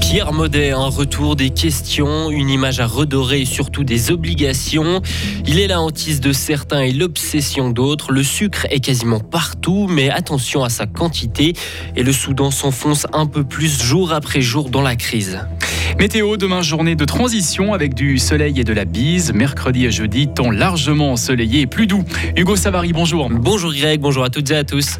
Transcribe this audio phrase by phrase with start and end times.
[0.00, 5.00] Pierre Maudet, un retour des questions, une image à redorer et surtout des obligations.
[5.46, 8.12] Il est la hantise de certains et l'obsession d'autres.
[8.12, 11.54] Le sucre est quasiment partout, mais attention à sa quantité.
[11.96, 15.40] Et le Soudan s'enfonce un peu plus jour après jour dans la crise.
[15.98, 19.32] Météo, demain journée de transition avec du soleil et de la bise.
[19.32, 22.04] Mercredi et jeudi, temps largement ensoleillé et plus doux.
[22.36, 23.30] Hugo Savary, bonjour.
[23.30, 24.98] Bonjour Greg, bonjour à toutes et à tous.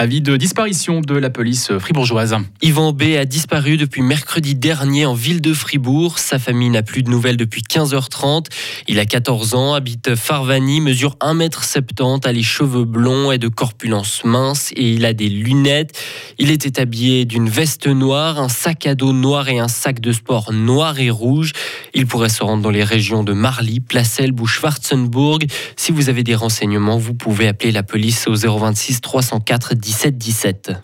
[0.00, 2.36] Avis de disparition de la police fribourgeoise.
[2.62, 6.20] Yvan B a disparu depuis mercredi dernier en ville de Fribourg.
[6.20, 8.46] Sa famille n'a plus de nouvelles depuis 15h30.
[8.86, 14.22] Il a 14 ans, habite Farvani, mesure 1m70, a les cheveux blonds et de corpulence
[14.22, 15.98] mince et il a des lunettes.
[16.38, 20.12] Il était habillé d'une veste noire, un sac à dos noir et un sac de
[20.12, 21.50] sport noir et rouge.
[21.92, 25.44] Il pourrait se rendre dans les régions de Marly, Placel ou Schwarzenburg.
[25.74, 30.80] Si vous avez des renseignements, vous pouvez appeler la police au 026 304 10 17-17.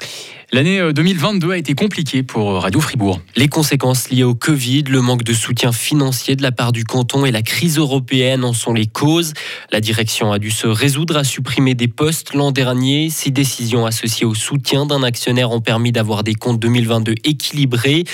[0.55, 3.21] L'année 2022 euh, a été compliquée pour euh, Radio Fribourg.
[3.35, 7.25] Les conséquences liées au Covid, le manque de soutien financier de la part du canton
[7.25, 9.33] et la crise européenne en sont les causes.
[9.73, 13.11] La direction a dû se résoudre à supprimer des postes l'an dernier.
[13.11, 18.05] Ces décisions associées au soutien d'un actionnaire ont permis d'avoir des comptes 2022 équilibrés.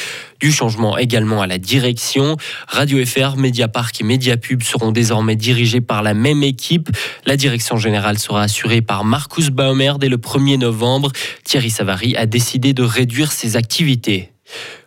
[0.41, 2.39] Du changement également à la direction.
[2.67, 6.89] Radio FR, Mediapark et Mediapub seront désormais dirigés par la même équipe.
[7.27, 11.13] La direction générale sera assurée par Marcus Baumer dès le 1er novembre.
[11.45, 14.33] Thierry Savary a décidé de réduire ses activités.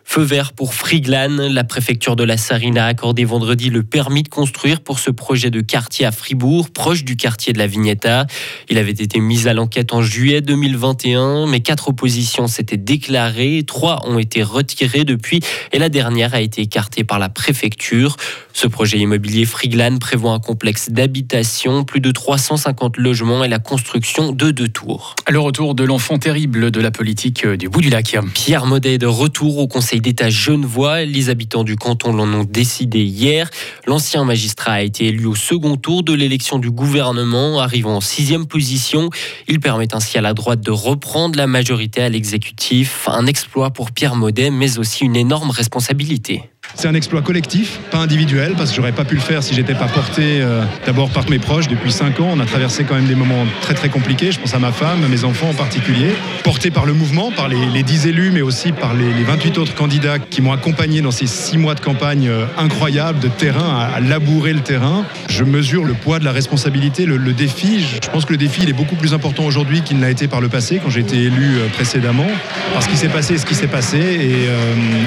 [0.04, 1.48] Feu vert pour Friglan.
[1.50, 5.50] La préfecture de la Sarine a accordé vendredi le permis de construire pour ce projet
[5.50, 8.26] de quartier à Fribourg, proche du quartier de la Vignetta.
[8.68, 14.06] Il avait été mis à l'enquête en juillet 2021, mais quatre oppositions s'étaient déclarées, trois
[14.06, 15.40] ont été retirées depuis
[15.72, 18.16] et la dernière a été écartée par la préfecture.
[18.52, 24.30] Ce projet immobilier Friglan prévoit un complexe d'habitation, plus de 350 logements et la construction
[24.30, 25.16] de deux tours.
[25.28, 28.16] Le retour de l'enfant terrible de la politique du bout du lac.
[28.32, 31.04] Pierre Modet de retour au Conseil d'État genevois.
[31.04, 33.50] Les habitants du canton l'en ont décidé hier.
[33.86, 38.46] L'ancien magistrat a été élu au second tour de l'élection du gouvernement, arrivant en sixième
[38.46, 39.10] position.
[39.48, 43.08] Il permet ainsi à la droite de reprendre la majorité à l'exécutif.
[43.08, 46.42] Un exploit pour Pierre Maudet, mais aussi une énorme responsabilité.
[46.76, 49.74] C'est un exploit collectif, pas individuel, parce que j'aurais pas pu le faire si j'étais
[49.74, 52.30] pas porté euh, d'abord par mes proches depuis 5 ans.
[52.32, 54.32] On a traversé quand même des moments très très compliqués.
[54.32, 56.08] Je pense à ma femme, à mes enfants en particulier.
[56.42, 60.18] Porté par le mouvement, par les, 10 élus, mais aussi par les, 28 autres candidats
[60.18, 64.52] qui m'ont accompagné dans ces 6 mois de campagne euh, incroyables de terrain, à, labourer
[64.52, 65.04] le terrain.
[65.28, 67.80] Je mesure le poids de la responsabilité, le, défi.
[68.02, 70.28] Je pense que le défi il est beaucoup plus important aujourd'hui qu'il ne l'a été
[70.28, 72.26] par le passé, quand j'ai été élu euh, précédemment.
[72.72, 74.48] Parce qu'il s'est passé ce qui s'est passé et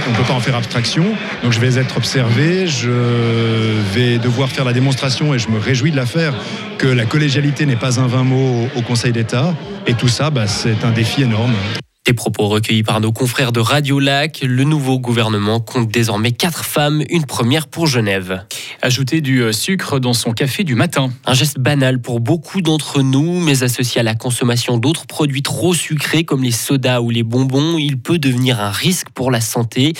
[0.07, 1.03] on ne peut pas en faire abstraction.
[1.51, 2.91] Je vais être observé, je
[3.93, 6.33] vais devoir faire la démonstration et je me réjouis de la faire
[6.77, 9.53] que la collégialité n'est pas un vain mot au Conseil d'État.
[9.85, 11.53] Et tout ça, bah, c'est un défi énorme.
[12.07, 14.39] Des propos recueillis par nos confrères de Radio Lac.
[14.41, 18.45] Le nouveau gouvernement compte désormais quatre femmes, une première pour Genève.
[18.81, 21.11] Ajouter du euh, sucre dans son café du matin.
[21.25, 25.73] Un geste banal pour beaucoup d'entre nous, mais associé à la consommation d'autres produits trop
[25.73, 29.91] sucrés comme les sodas ou les bonbons, il peut devenir un risque pour la santé.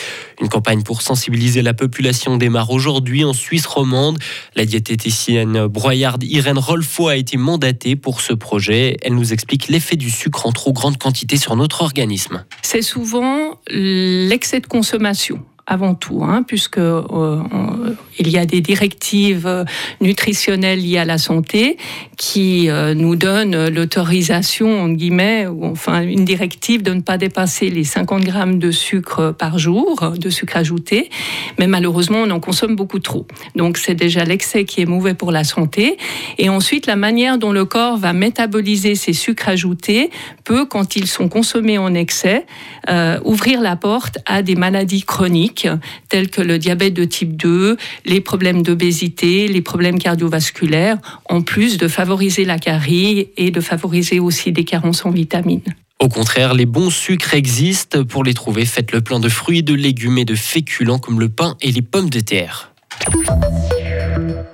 [0.41, 4.17] Une campagne pour sensibiliser la population démarre aujourd'hui en Suisse romande.
[4.55, 8.95] La diététicienne broyarde Irène Rolfo a été mandatée pour ce projet.
[9.01, 11.96] Elle nous explique l'effet du sucre en trop grande quantité sur notre organisme
[12.61, 17.43] c'est souvent l'excès de consommation avant tout, hein, puisque euh,
[18.17, 19.65] il y a des directives
[20.01, 21.77] nutritionnelles liées à la santé
[22.17, 27.69] qui euh, nous donnent l'autorisation, en guillemets, ou enfin une directive de ne pas dépasser
[27.69, 31.09] les 50 grammes de sucre par jour, de sucre ajouté,
[31.59, 33.27] mais malheureusement on en consomme beaucoup trop.
[33.55, 35.97] Donc c'est déjà l'excès qui est mauvais pour la santé.
[36.37, 40.09] Et ensuite la manière dont le corps va métaboliser ces sucres ajoutés
[40.43, 42.45] peut, quand ils sont consommés en excès,
[42.89, 45.56] euh, ouvrir la porte à des maladies chroniques
[46.09, 50.97] telles que le diabète de type 2, les problèmes d'obésité, les problèmes cardiovasculaires,
[51.29, 55.75] en plus de favoriser la carie et de favoriser aussi des carences en vitamines.
[55.99, 58.03] Au contraire, les bons sucres existent.
[58.03, 61.29] Pour les trouver, faites le plein de fruits, de légumes et de féculents comme le
[61.29, 62.71] pain et les pommes de terre.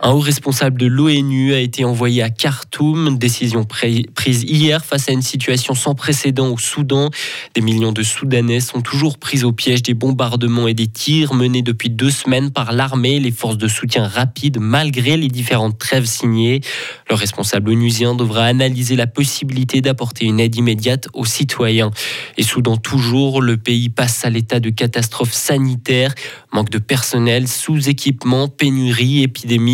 [0.02, 5.14] Un haut responsable de l'ONU a été envoyé à Khartoum, décision prise hier face à
[5.14, 7.10] une situation sans précédent au Soudan.
[7.56, 11.62] Des millions de Soudanais sont toujours pris au piège des bombardements et des tirs menés
[11.62, 16.06] depuis deux semaines par l'armée et les forces de soutien rapide malgré les différentes trêves
[16.06, 16.62] signées.
[17.10, 21.92] Le responsable onusien devra analyser la possibilité d'apporter une aide immédiate aux citoyens.
[22.38, 26.14] Et Soudan toujours, le pays passe à l'état de catastrophe sanitaire,
[26.52, 29.73] manque de personnel, sous-équipement, pénurie, épidémie.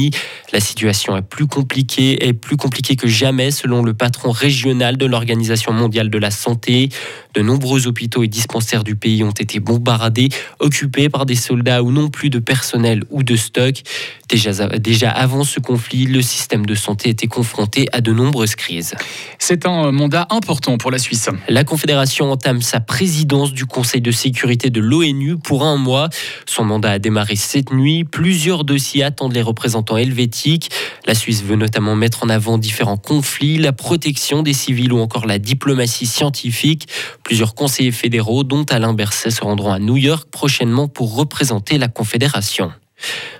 [0.51, 2.17] La situation est plus compliquée
[2.95, 6.89] que jamais selon le patron régional de l'Organisation mondiale de la santé.
[7.35, 10.29] De nombreux hôpitaux et dispensaires du pays ont été bombardés,
[10.59, 13.75] occupés par des soldats ou non plus de personnel ou de stock.
[14.29, 18.95] Déjà, déjà avant ce conflit, le système de santé était confronté à de nombreuses crises.
[19.37, 21.29] C'est un mandat important pour la Suisse.
[21.47, 26.09] La Confédération entame sa présidence du Conseil de sécurité de l'ONU pour un mois.
[26.45, 28.03] Son mandat a démarré cette nuit.
[28.03, 30.69] Plusieurs dossiers attendent les représentants helvétiques.
[31.05, 35.25] La Suisse veut notamment mettre en avant différents conflits, la protection des civils ou encore
[35.25, 36.87] la diplomatie scientifique.
[37.29, 41.87] Plusieurs conseillers fédéraux, dont Alain Berset, se rendront à New York prochainement pour représenter la
[41.87, 42.71] Confédération.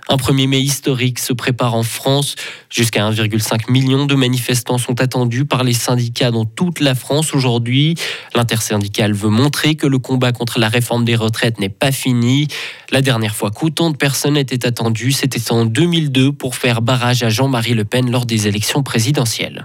[0.07, 2.36] Un 1er mai historique se prépare en France.
[2.69, 7.95] Jusqu'à 1,5 million de manifestants sont attendus par les syndicats dans toute la France aujourd'hui.
[8.36, 12.47] L'intersyndicale veut montrer que le combat contre la réforme des retraites n'est pas fini.
[12.91, 17.30] La dernière fois qu'autant de personnes étaient attendues, c'était en 2002 pour faire barrage à
[17.30, 19.63] Jean-Marie Le Pen lors des élections présidentielles.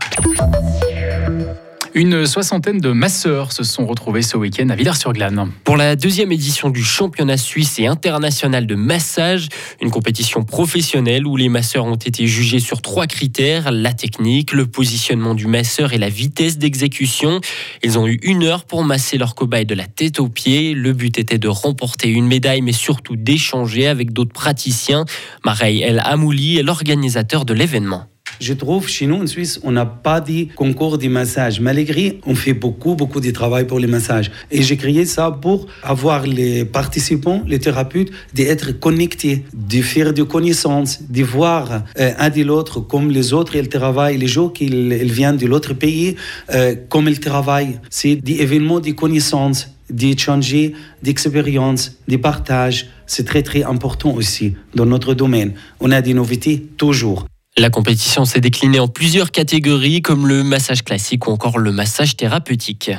[1.96, 5.52] Une soixantaine de masseurs se sont retrouvés ce week-end à Villars-sur-Glane.
[5.62, 9.46] Pour la deuxième édition du championnat suisse et international de massage,
[9.80, 14.66] une compétition professionnelle où les masseurs ont été jugés sur trois critères, la technique, le
[14.66, 17.40] positionnement du masseur et la vitesse d'exécution.
[17.84, 20.74] Ils ont eu une heure pour masser leur cobaye de la tête aux pieds.
[20.74, 25.04] Le but était de remporter une médaille, mais surtout d'échanger avec d'autres praticiens.
[25.44, 28.08] Mareille El Amouli est l'organisateur de l'événement.
[28.40, 31.60] Je trouve chez nous en Suisse, on n'a pas de concours de massage.
[31.60, 34.30] Malgré, on fait beaucoup, beaucoup de travail pour les massages.
[34.50, 40.26] Et j'ai créé ça pour avoir les participants, les thérapeutes, d'être connectés, de faire des
[40.26, 44.66] connaissances, de voir euh, un de l'autre comme les autres ils travaillent, les gens qui
[44.66, 46.16] viennent de l'autre pays,
[46.52, 47.78] euh, comme ils travaillent.
[47.90, 50.72] C'est des événements de connaissances d'échanger
[51.02, 52.88] d'expériences, des partages.
[53.06, 55.52] C'est très, très important aussi dans notre domaine.
[55.80, 57.26] On a des nouveautés toujours.
[57.56, 62.16] La compétition s'est déclinée en plusieurs catégories comme le massage classique ou encore le massage
[62.16, 62.90] thérapeutique.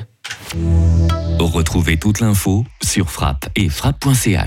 [1.40, 4.44] Retrouvez toute l'info sur frappe et frappe.ch.